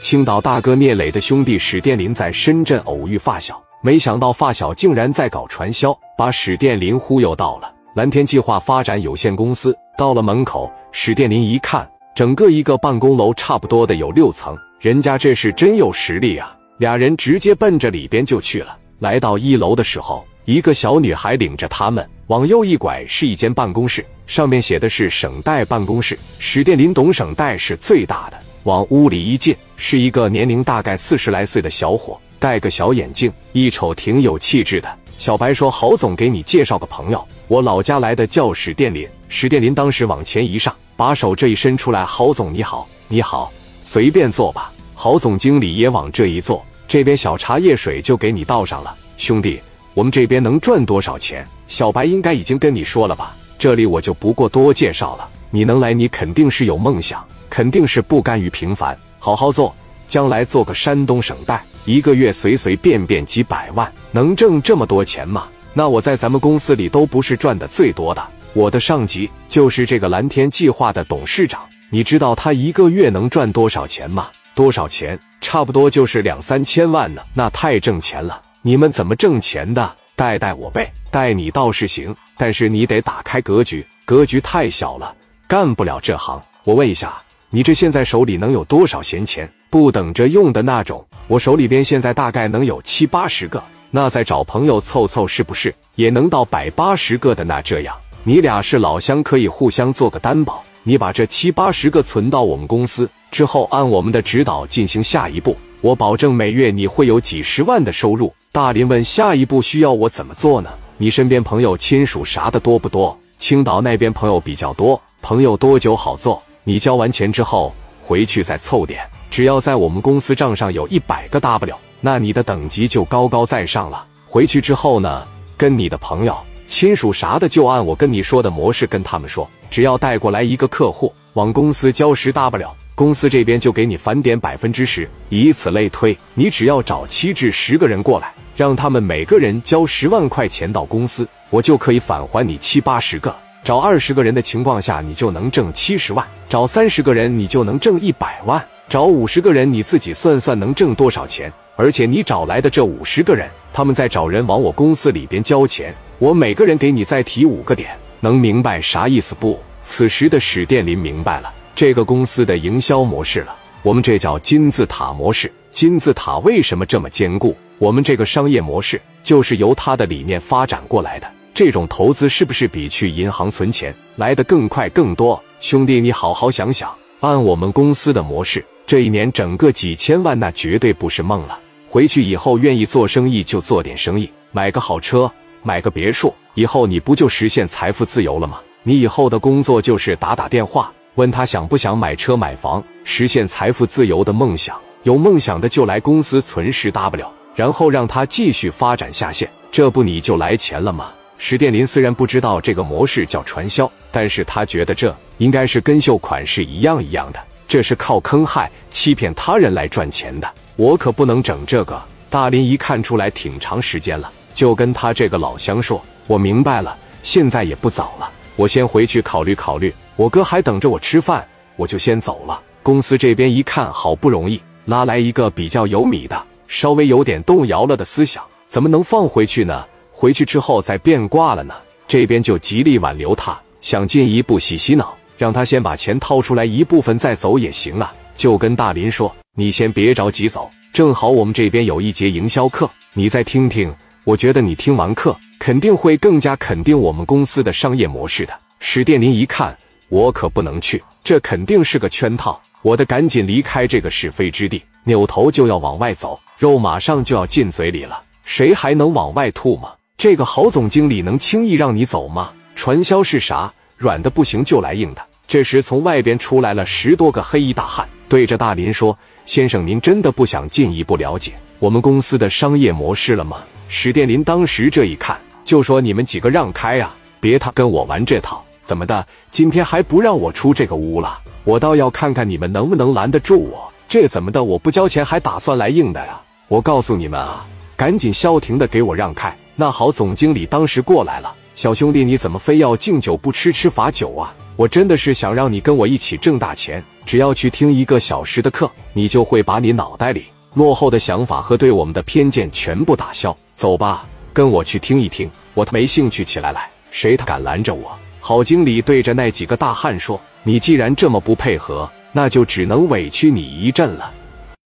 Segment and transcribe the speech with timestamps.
[0.00, 9.76] 青岛大哥聂磊的兄弟史殿林在深圳偶遇发小，没想到发小竟然在搞传销，把史殿林忽悠到了蓝天计划发展有限公司。
[9.96, 16.56] 到了门口，史殿林一看，整个一个办公楼差不多的有六层，人家这是真有实力啊！
[16.78, 18.78] 俩人直接奔着里边就去了。
[19.00, 28.38] 来到一楼的时候，一个小女孩领着他们往右一拐，是一间办公室，上面写的是省代办公室，史殿林懂省代是最大的。
[28.64, 34.98] 往屋里一进，是一个年龄大概四十来岁的小伙，戴个小眼镜，一瞅挺有气质的。
[35.18, 43.52] 小白说：“郝总，给你介绍个朋友，我老家来的，叫史殿林。”史殿林当时往前一上，把手这一伸出来：“郝总你好，你好，
[43.84, 48.92] 随便坐吧。”郝总经理也往这一坐，这边小茶叶水就给你倒上了。
[49.16, 49.60] 兄弟，
[49.94, 51.46] 我们这边能赚多少钱？
[51.68, 53.36] 小白应该已经跟你说了吧？
[53.56, 55.28] 这里我就不过多介绍了。
[55.50, 57.24] 你能来，你肯定是有梦想。
[57.50, 58.96] 肯定是不甘于平凡，
[59.28, 65.46] 好好做，将来做个山东省代，一个月随随便便几百万，能挣这么多钱吗？
[65.74, 74.28] 那我在咱们公司里都不是赚的最多的，我的上级就是这个蓝天计划的董事长，你知道他一个月能赚多少钱吗？
[74.54, 75.18] 多少钱？
[75.42, 78.40] 差不多就是两三千万呢，那太挣钱了。
[78.62, 79.94] 你们怎么挣钱的？
[80.16, 85.14] 带带我呗，带你倒是行，但是你得打开格局，格局太小了，
[85.46, 86.42] 干不了这行。
[86.64, 87.14] 我问一下。
[87.50, 89.50] 你这现在手里能有多少闲钱？
[89.70, 91.02] 不等着用的那种。
[91.28, 97.44] 我手里边现在大概能有七八十个，那再找朋友凑凑，是不是也能到百八十个的？
[97.44, 100.62] 那这样，你俩是老乡，可以互相做个担保。
[100.82, 108.30] 你把这七八十个存到我们公司之后，按我们的指导进行下一步，我保证每月你会有几十万的收入。
[108.52, 110.68] 大林问：下一步需要我怎么做呢？
[110.98, 113.18] 你身边朋友亲属啥的多不多？
[113.38, 116.42] 青岛那边朋友比较多，朋友多久好做？
[116.68, 124.04] 你交完钱之后回去再凑点，只要在我们公司账上有一百个 W，那你的等级就高高在上了。
[124.26, 136.14] 回去之后呢，跟你的朋友、亲属啥的，就按我跟你说的模式跟他们说，只要带过来一个客户，往公司交十 W，公司这边就给你返点百分之十，以此类推。
[136.34, 143.34] 你只要找七至十个人过来，让他们每个人交十万块钱到公司，我就可以返还你七八十个。
[143.64, 148.58] 找二十个人的情况下，你就能挣七十万；找三十个人，你就能挣一百万；
[148.88, 151.52] 找五十个人，你自己算算能挣多少钱。
[151.76, 159.60] 而且你找来的这五十个人，他们在找人往我公司里边交钱，我每个人给你再提五个点，能明白啥意思不？
[159.84, 163.54] 此时的史殿林明白了这个公司的营销模式了。
[163.82, 165.52] 我们这叫金字塔模式。
[165.70, 167.56] 金字塔为什么这么坚固？
[167.78, 171.30] 我们这个商业模式就是由他的理念发展过来的。
[171.58, 175.42] 这种投资是不是比去银行存钱来的更快更多？
[175.58, 181.58] 兄弟，你好好想想，按我们公司的模式，这一年整个几千万，那绝对不是梦了。
[181.88, 185.28] 回去以后愿意做生意就做点生意，买个好车，
[185.64, 188.60] 买个别墅，以后你不就实现财富自由了吗？
[188.84, 194.78] 你以后的工作就是打打电话，问他想不想买车买房，实现财富自由的梦想。
[195.02, 201.10] 有梦想的就来公司存十 W，然后让他继续发展下线，这不你就来钱了吗？
[201.40, 210.52] 史殿林虽然不知道这个模式叫传销，但是他觉得这应该是跟秀款是一样一样的，这是靠坑害、欺骗他人来赚钱的。
[210.74, 212.00] 我可不能整这个。
[212.28, 219.94] 大林一看出来挺长时间了，就跟他这个老乡说：“我明白了，现在也不早了，我先回去考虑考虑。
[220.16, 221.46] 我哥还等着我吃饭，
[221.76, 229.86] 我就先走了。”公司这边一看，好不容易拉来一个比较有米的，稍微有点动摇了的思想，怎么能放回去呢？
[230.20, 231.72] 回去之后再变卦了呢，
[232.08, 238.12] 这边就极力挽留他，想进一步洗洗脑，让他先把钱掏出来一部分再走也行啊。
[238.34, 243.94] 就跟大林说：“你先别着急走，正好我们这边有一节营销课，你再听听。
[244.24, 249.78] 我觉得你听完课肯定会更加肯定我们公司的商业模式的。”史殿林一看，
[250.08, 259.92] 我可不能去，这肯定是个圈套，我得赶紧离开这个是非之地，扭头就要往外走，肉马上就要进嘴里了，谁还能往外吐吗？
[260.18, 262.50] 这个郝总经理能轻易让你走吗？
[262.74, 263.72] 传销是啥？
[263.96, 265.22] 软的不行就来硬的。
[265.46, 269.16] 这时，从外边出来了十多个黑衣大汉，对着大林说
[269.46, 278.60] ：“先生，您真的不想进一步了解我们公司的商业模式了吗？”史殿林当时这一看，就说：“你们几个让开呀，别他跟我玩这套！
[278.84, 279.24] 怎么的？
[279.52, 281.38] 今天还不让我出这个屋了？
[281.62, 283.88] 我倒要看看你们能不能拦得住我！
[284.08, 284.64] 这怎么的？
[284.64, 286.40] 我不交钱还打算来硬的呀？
[286.66, 287.64] 我告诉你们啊，
[287.96, 294.52] 赶紧消停的给我让开！”那好，总经理当时过来了，小兄弟，你怎么非要敬酒不吃吃罚酒啊？
[294.74, 303.56] 我真的是想让你跟我一起挣大钱，只要去听一个小时的课，你就会把你脑袋里落后的想法和对我们的偏见全部打消。
[303.76, 305.48] 走吧，跟我去听一听。
[305.74, 308.10] 我他没兴趣，起来来，谁他敢拦着我？
[308.40, 314.32] 郝经理对着那几个大汉说：“你既然这么不配合，那就只能委屈你一阵了。”